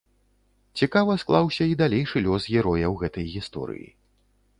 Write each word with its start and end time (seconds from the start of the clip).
Цікава 0.81 1.17
склаўся 1.23 1.63
і 1.71 1.75
далейшы 1.81 2.21
лёс 2.29 2.47
герояў 2.55 2.97
гэтай 3.03 3.25
гісторыі. 3.35 3.87